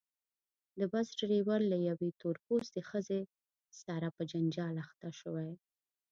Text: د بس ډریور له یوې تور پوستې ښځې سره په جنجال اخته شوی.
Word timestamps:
د 0.79 0.81
بس 0.93 1.07
ډریور 1.19 1.61
له 1.71 1.77
یوې 1.89 2.09
تور 2.21 2.35
پوستې 2.45 2.81
ښځې 2.89 3.21
سره 3.81 4.07
په 4.15 4.21
جنجال 4.31 4.75
اخته 4.85 5.09
شوی. 5.19 5.51